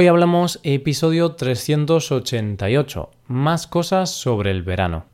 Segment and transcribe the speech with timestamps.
[0.00, 5.06] Hoy hablamos episodio 388, más cosas sobre el verano.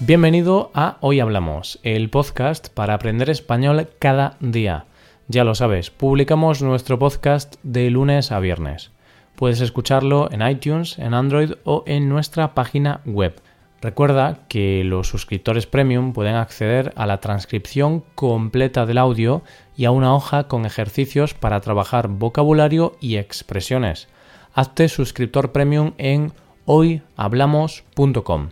[0.00, 4.84] Bienvenido a Hoy Hablamos, el podcast para aprender español cada día.
[5.26, 8.90] Ya lo sabes, publicamos nuestro podcast de lunes a viernes.
[9.36, 13.40] Puedes escucharlo en iTunes, en Android o en nuestra página web.
[13.80, 19.42] Recuerda que los suscriptores premium pueden acceder a la transcripción completa del audio
[19.76, 24.08] y a una hoja con ejercicios para trabajar vocabulario y expresiones.
[24.52, 26.32] Hazte suscriptor premium en
[26.64, 28.48] hoyhablamos.com.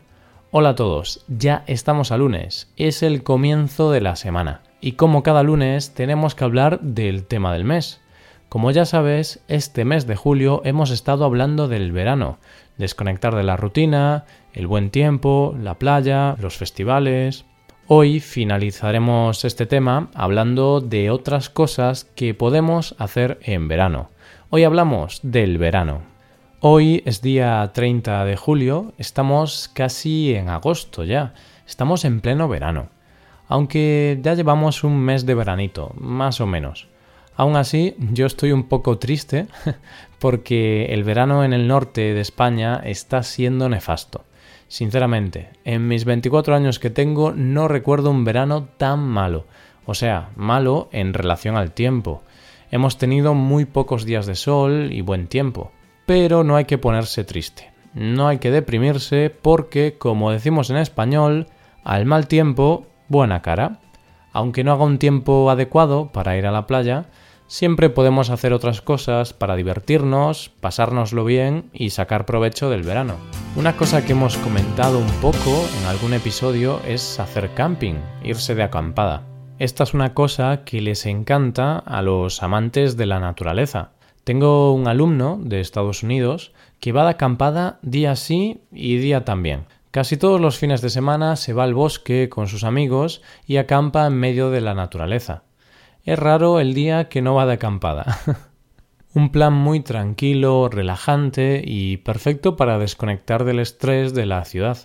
[0.53, 5.25] Hola a todos, ya estamos a lunes, es el comienzo de la semana y como
[5.25, 8.01] cada lunes tenemos que hablar del tema del mes.
[8.49, 12.39] Como ya sabes, este mes de julio hemos estado hablando del verano,
[12.79, 17.45] desconectar de la rutina, el buen tiempo, la playa, los festivales.
[17.89, 24.11] Hoy finalizaremos este tema hablando de otras cosas que podemos hacer en verano.
[24.51, 26.03] Hoy hablamos del verano.
[26.61, 31.35] Hoy es día 30 de julio, estamos casi en agosto ya,
[31.67, 32.91] estamos en pleno verano,
[33.49, 36.89] aunque ya llevamos un mes de veranito, más o menos.
[37.37, 39.47] Aún así, yo estoy un poco triste
[40.19, 44.25] porque el verano en el norte de España está siendo nefasto.
[44.69, 49.45] Sinceramente, en mis 24 años que tengo no recuerdo un verano tan malo,
[49.85, 52.23] o sea, malo en relación al tiempo.
[52.71, 55.71] Hemos tenido muy pocos días de sol y buen tiempo
[56.07, 57.71] pero no hay que ponerse triste.
[57.93, 61.49] No hay que deprimirse porque, como decimos en español,
[61.85, 63.81] al mal tiempo, buena cara.
[64.33, 67.07] Aunque no haga un tiempo adecuado para ir a la playa,
[67.47, 73.17] siempre podemos hacer otras cosas para divertirnos, pasárnoslo bien y sacar provecho del verano.
[73.57, 78.63] Una cosa que hemos comentado un poco en algún episodio es hacer camping, irse de
[78.63, 79.23] acampada.
[79.59, 83.93] Esta es una cosa que les encanta a los amantes de la naturaleza.
[84.25, 89.67] Tengo un alumno de Estados Unidos que va de acampada día sí y día también.
[89.93, 94.07] Casi todos los fines de semana se va al bosque con sus amigos y acampa
[94.07, 95.46] en medio de la naturaleza.
[96.07, 98.21] Es raro el día que no va de acampada.
[99.15, 104.79] un plan muy tranquilo, relajante y perfecto para desconectar del estrés de la ciudad.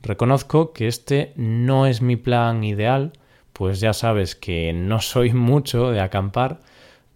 [0.00, 3.14] Reconozco que este no es mi plan ideal,
[3.52, 6.60] pues ya sabes que no soy mucho de acampar,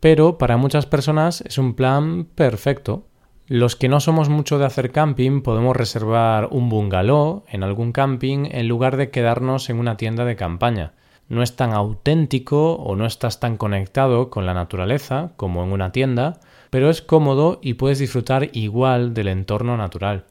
[0.01, 3.07] pero para muchas personas es un plan perfecto.
[3.47, 8.49] Los que no somos mucho de hacer camping podemos reservar un bungalow en algún camping
[8.51, 10.95] en lugar de quedarnos en una tienda de campaña.
[11.29, 15.91] No es tan auténtico o no estás tan conectado con la naturaleza como en una
[15.91, 16.41] tienda,
[16.71, 20.27] pero es cómodo y puedes disfrutar igual del entorno natural.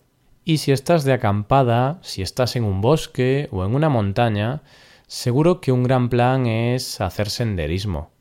[0.45, 4.61] Y si estás de acampada, si estás en un bosque o en una montaña,
[5.07, 8.11] seguro que un gran plan es hacer senderismo.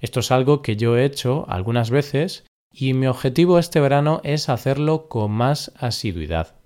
[0.00, 4.48] Esto es algo que yo he hecho algunas veces y mi objetivo este verano es
[4.48, 6.57] hacerlo con más asiduidad.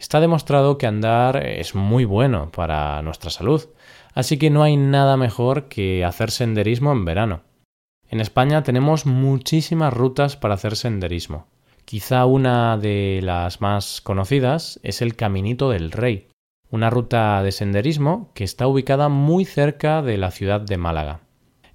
[0.00, 3.68] Está demostrado que andar es muy bueno para nuestra salud,
[4.14, 7.42] así que no hay nada mejor que hacer senderismo en verano.
[8.08, 11.48] En España tenemos muchísimas rutas para hacer senderismo.
[11.84, 16.28] Quizá una de las más conocidas es el Caminito del Rey,
[16.70, 21.20] una ruta de senderismo que está ubicada muy cerca de la ciudad de Málaga.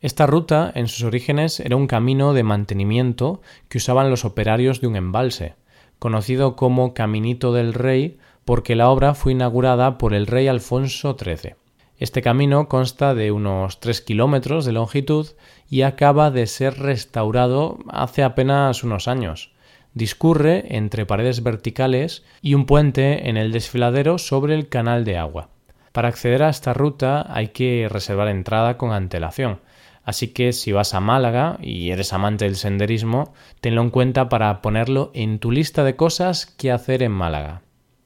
[0.01, 4.87] Esta ruta, en sus orígenes, era un camino de mantenimiento que usaban los operarios de
[4.87, 5.53] un embalse,
[5.99, 11.55] conocido como Caminito del Rey porque la obra fue inaugurada por el rey Alfonso XIII.
[11.97, 15.27] Este camino consta de unos 3 kilómetros de longitud
[15.69, 19.51] y acaba de ser restaurado hace apenas unos años.
[19.93, 25.49] Discurre entre paredes verticales y un puente en el desfiladero sobre el canal de agua.
[25.93, 29.61] Para acceder a esta ruta hay que reservar entrada con antelación,
[30.05, 34.61] Así que si vas a Málaga y eres amante del senderismo, tenlo en cuenta para
[34.61, 37.63] ponerlo en tu lista de cosas que hacer en Málaga.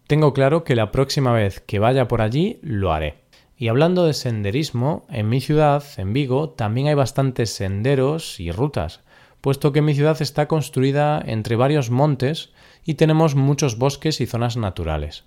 [0.07, 3.25] Tengo claro que la próxima vez que vaya por allí lo haré.
[3.57, 9.01] Y hablando de senderismo, en mi ciudad, en Vigo, también hay bastantes senderos y rutas,
[9.41, 12.53] puesto que mi ciudad está construida entre varios montes
[12.85, 15.25] y tenemos muchos bosques y zonas naturales.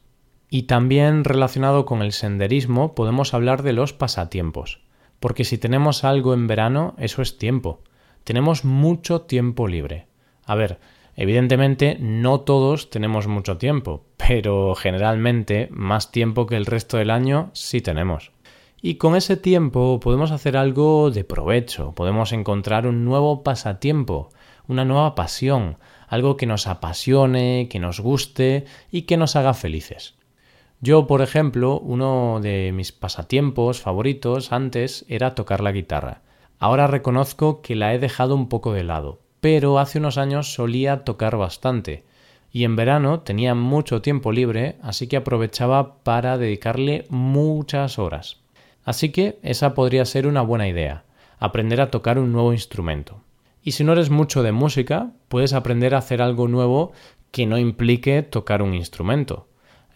[0.48, 4.80] Y también relacionado con el senderismo podemos hablar de los pasatiempos
[5.22, 7.78] porque si tenemos algo en verano, eso es tiempo.
[8.24, 10.08] Tenemos mucho tiempo libre.
[10.46, 10.80] A ver,
[11.14, 17.50] evidentemente no todos tenemos mucho tiempo, pero generalmente más tiempo que el resto del año
[17.52, 18.32] sí tenemos.
[18.80, 24.30] Y con ese tiempo podemos hacer algo de provecho, podemos encontrar un nuevo pasatiempo,
[24.66, 25.78] una nueva pasión,
[26.08, 30.16] algo que nos apasione, que nos guste y que nos haga felices.
[30.84, 36.22] Yo, por ejemplo, uno de mis pasatiempos favoritos antes era tocar la guitarra.
[36.58, 41.04] Ahora reconozco que la he dejado un poco de lado, pero hace unos años solía
[41.04, 42.02] tocar bastante.
[42.50, 48.40] Y en verano tenía mucho tiempo libre, así que aprovechaba para dedicarle muchas horas.
[48.84, 51.04] Así que esa podría ser una buena idea,
[51.38, 53.20] aprender a tocar un nuevo instrumento.
[53.62, 56.90] Y si no eres mucho de música, puedes aprender a hacer algo nuevo
[57.30, 59.46] que no implique tocar un instrumento.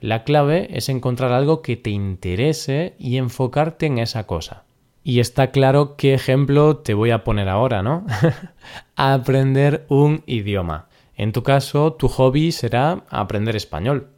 [0.01, 4.65] La clave es encontrar algo que te interese y enfocarte en esa cosa.
[5.03, 8.05] Y está claro qué ejemplo te voy a poner ahora, ¿no?
[8.97, 10.89] aprender un idioma.
[11.15, 14.11] En tu caso, tu hobby será aprender español.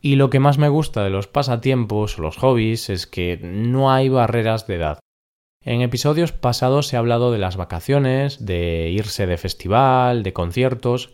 [0.00, 3.90] Y lo que más me gusta de los pasatiempos o los hobbies es que no
[3.90, 4.98] hay barreras de edad.
[5.64, 11.12] En episodios pasados he hablado de las vacaciones, de irse de festival, de conciertos,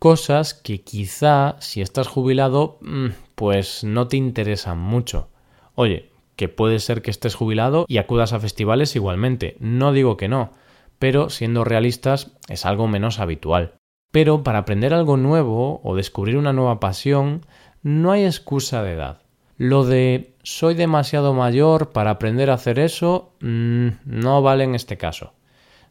[0.00, 3.10] cosas que quizá si estás jubilado mm,
[3.42, 5.28] pues no te interesan mucho.
[5.74, 10.28] Oye, que puede ser que estés jubilado y acudas a festivales igualmente, no digo que
[10.28, 10.52] no,
[11.00, 13.72] pero siendo realistas es algo menos habitual.
[14.12, 17.44] Pero para aprender algo nuevo o descubrir una nueva pasión
[17.82, 19.22] no hay excusa de edad.
[19.56, 24.98] Lo de soy demasiado mayor para aprender a hacer eso mm, no vale en este
[24.98, 25.32] caso.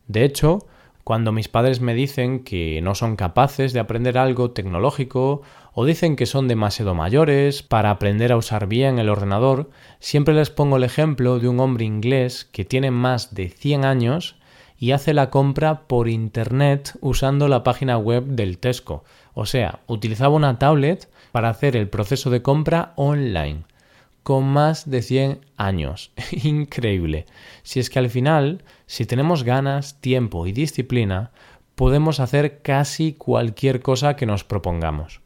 [0.08, 0.68] De hecho,
[1.12, 5.42] cuando mis padres me dicen que no son capaces de aprender algo tecnológico
[5.74, 9.70] o dicen que son demasiado mayores para aprender a usar bien el ordenador,
[10.00, 14.38] siempre les pongo el ejemplo de un hombre inglés que tiene más de 100 años
[14.78, 19.04] y hace la compra por Internet usando la página web del Tesco.
[19.34, 23.64] O sea, utilizaba una tablet para hacer el proceso de compra online
[24.24, 26.12] con más de 100 años.
[26.44, 27.26] Increíble.
[27.64, 31.32] Si es que al final, si tenemos ganas, tiempo y disciplina,
[31.76, 35.22] podemos hacer casi cualquier cosa que nos propongamos.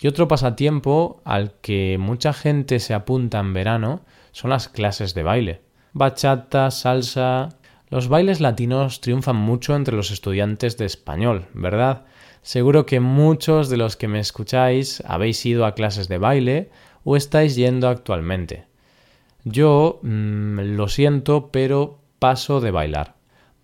[0.00, 4.00] Y otro pasatiempo al que mucha gente se apunta en verano
[4.32, 5.60] son las clases de baile.
[5.92, 7.50] Bachata, salsa.
[7.90, 12.04] Los bailes latinos triunfan mucho entre los estudiantes de español, ¿verdad?
[12.42, 16.70] Seguro que muchos de los que me escucháis habéis ido a clases de baile
[17.04, 18.66] o estáis yendo actualmente.
[19.44, 23.14] Yo mm, lo siento, pero paso de bailar.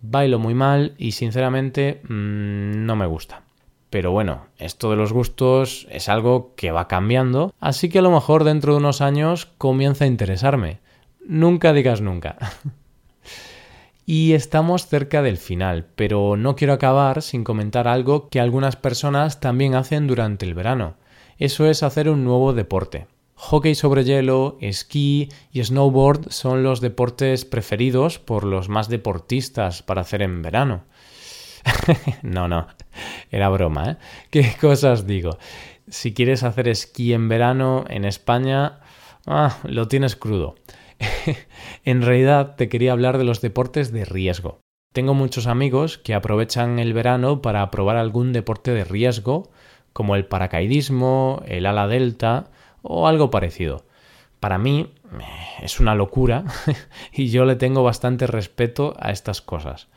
[0.01, 3.43] Bailo muy mal y sinceramente mm, no me gusta.
[3.89, 8.11] Pero bueno, esto de los gustos es algo que va cambiando, así que a lo
[8.11, 10.79] mejor dentro de unos años comienza a interesarme.
[11.25, 12.37] Nunca digas nunca.
[14.05, 19.39] y estamos cerca del final, pero no quiero acabar sin comentar algo que algunas personas
[19.39, 20.95] también hacen durante el verano.
[21.37, 23.07] Eso es hacer un nuevo deporte.
[23.49, 30.01] Hockey sobre hielo, esquí y snowboard son los deportes preferidos por los más deportistas para
[30.01, 30.83] hacer en verano.
[32.23, 32.67] no, no,
[33.31, 33.97] era broma, ¿eh?
[34.31, 35.37] ¿Qué cosas digo?
[35.87, 38.81] Si quieres hacer esquí en verano en España,
[39.25, 40.55] ah, lo tienes crudo.
[41.85, 44.59] en realidad te quería hablar de los deportes de riesgo.
[44.91, 49.49] Tengo muchos amigos que aprovechan el verano para probar algún deporte de riesgo,
[49.93, 52.51] como el paracaidismo, el ala delta,
[52.87, 53.85] o algo parecido.
[54.39, 55.23] Para mí eh,
[55.61, 56.45] es una locura
[57.11, 59.87] y yo le tengo bastante respeto a estas cosas.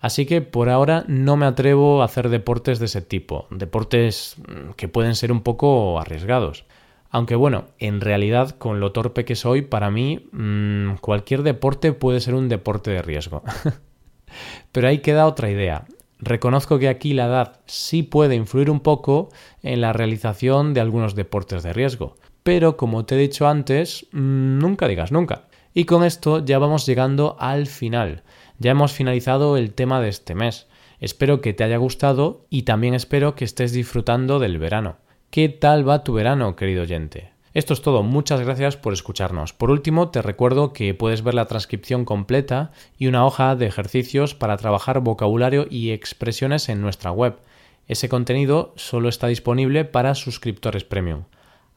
[0.00, 4.72] Así que por ahora no me atrevo a hacer deportes de ese tipo, deportes mm,
[4.72, 6.64] que pueden ser un poco arriesgados.
[7.10, 12.20] Aunque bueno, en realidad con lo torpe que soy, para mí mm, cualquier deporte puede
[12.20, 13.42] ser un deporte de riesgo.
[14.72, 15.86] Pero ahí queda otra idea.
[16.20, 19.30] Reconozco que aquí la edad sí puede influir un poco
[19.62, 22.16] en la realización de algunos deportes de riesgo
[22.48, 25.48] pero como te he dicho antes, mm, nunca digas nunca.
[25.74, 28.22] Y con esto ya vamos llegando al final.
[28.58, 30.66] Ya hemos finalizado el tema de este mes.
[30.98, 34.96] Espero que te haya gustado y también espero que estés disfrutando del verano.
[35.28, 37.32] ¿Qué tal va tu verano, querido oyente?
[37.52, 39.52] Esto es todo, muchas gracias por escucharnos.
[39.52, 44.34] Por último, te recuerdo que puedes ver la transcripción completa y una hoja de ejercicios
[44.34, 47.40] para trabajar vocabulario y expresiones en nuestra web.
[47.88, 51.24] Ese contenido solo está disponible para suscriptores premium